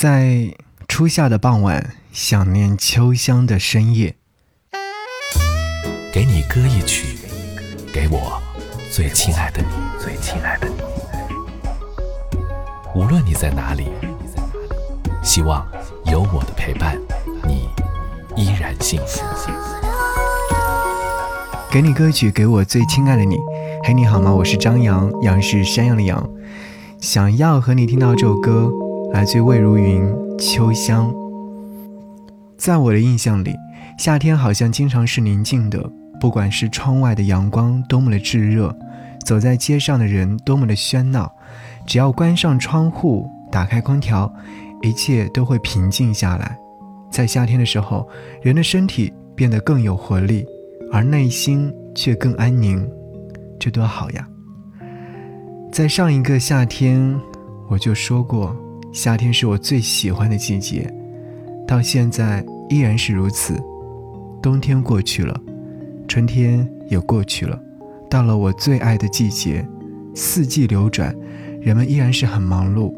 [0.00, 0.54] 在
[0.86, 4.14] 初夏的傍晚，想念秋香的深夜，
[6.12, 7.18] 给你歌一曲，
[7.92, 8.40] 给我
[8.92, 9.66] 最亲爱的你，
[9.98, 10.76] 最亲爱的你。
[12.94, 13.88] 无论你在哪里，
[15.24, 15.66] 希望
[16.04, 16.96] 有我的陪伴，
[17.44, 17.68] 你
[18.36, 19.24] 依然幸福。
[21.72, 23.36] 给你歌曲，给我最亲爱的你。
[23.82, 24.32] 嘿，你好吗？
[24.32, 26.24] 我是张扬，杨是山羊的羊，
[27.00, 28.70] 想要和你听到这首歌。
[29.10, 30.02] 来自魏如云
[30.38, 31.10] 《秋香》。
[32.58, 33.54] 在我的印象里，
[33.98, 35.90] 夏天好像经常是宁静的，
[36.20, 38.76] 不管是窗外的阳光多么的炙热，
[39.24, 41.32] 走在街上的人多么的喧闹，
[41.86, 44.30] 只要关上窗户，打开空调，
[44.82, 46.58] 一切都会平静下来。
[47.10, 48.06] 在夏天的时候，
[48.42, 50.44] 人的身体变得更有活力，
[50.92, 52.86] 而内心却更安宁，
[53.58, 54.28] 这多好呀！
[55.72, 57.18] 在上一个夏天，
[57.70, 58.54] 我就说过。
[58.92, 60.92] 夏天是我最喜欢的季节，
[61.66, 63.62] 到现在依然是如此。
[64.42, 65.38] 冬天过去了，
[66.06, 67.60] 春天也过去了，
[68.08, 69.66] 到了我最爱的季节，
[70.14, 71.14] 四季流转，
[71.60, 72.94] 人们依然是很忙碌。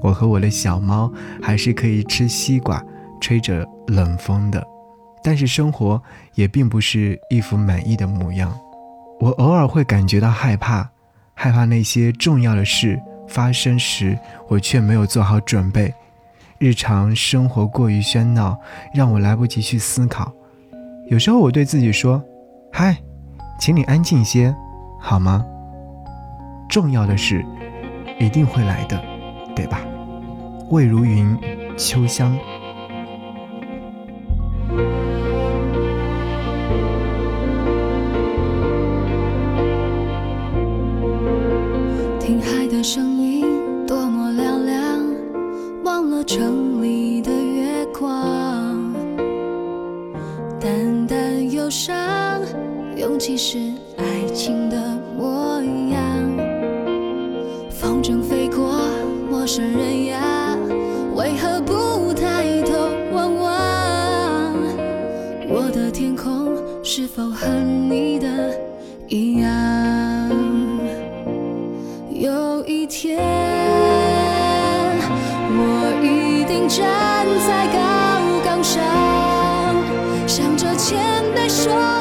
[0.00, 2.82] 我和我的小猫还是可以吃西瓜，
[3.20, 4.66] 吹着冷风的，
[5.22, 6.02] 但是生活
[6.34, 8.56] 也并不是一副满意的模样。
[9.20, 10.88] 我偶尔会感觉到害怕，
[11.34, 12.98] 害怕那些重要的事。
[13.30, 15.94] 发生时，我却没有做好准备。
[16.58, 18.58] 日常生活过于喧闹，
[18.92, 20.30] 让我来不及去思考。
[21.08, 22.22] 有时候我对自己说
[22.70, 22.98] ：“嗨，
[23.58, 24.54] 请你安静些，
[25.00, 25.46] 好吗？”
[26.68, 27.44] 重要的是
[28.18, 29.00] 一定会来的，
[29.56, 29.80] 对吧？
[30.68, 31.38] 魏如云，
[31.76, 32.36] 秋香。
[46.32, 48.94] 城里的月光，
[50.60, 52.40] 淡淡忧伤，
[52.96, 53.58] 勇气是
[53.96, 54.76] 爱情的
[55.18, 55.60] 模
[55.90, 56.00] 样。
[57.68, 58.80] 风筝飞过
[59.28, 60.56] 陌生人呀，
[61.16, 62.76] 为何不抬头
[63.12, 64.54] 望望？
[65.48, 67.48] 我的天空是否和
[67.90, 68.09] 你
[81.50, 81.99] 说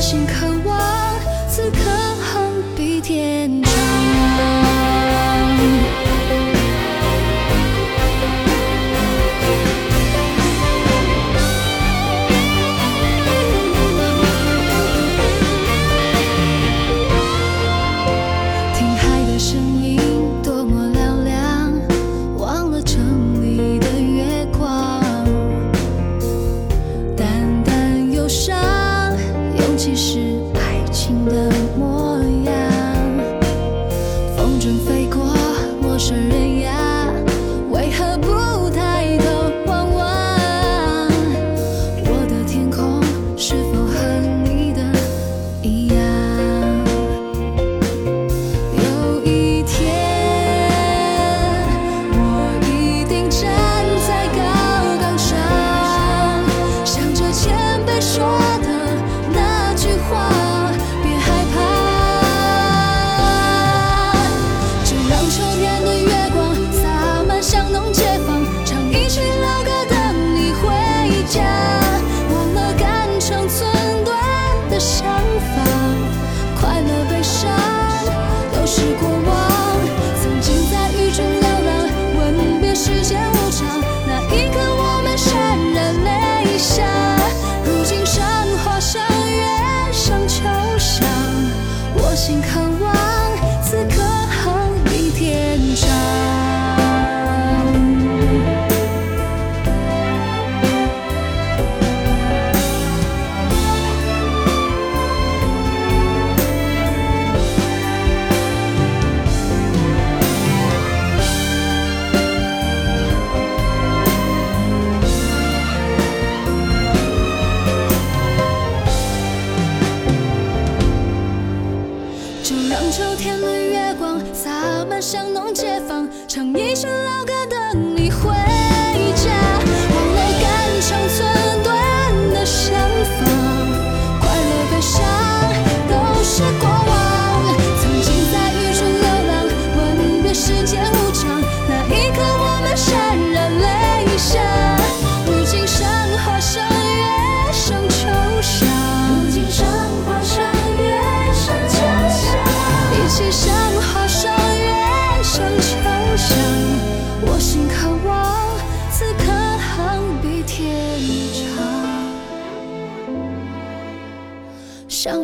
[0.00, 0.80] 心渴望
[1.46, 1.78] 此刻
[2.22, 2.42] 横
[2.74, 3.69] 比天。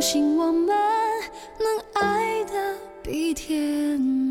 [0.06, 0.68] 信我们
[1.58, 4.25] 能爱的比天。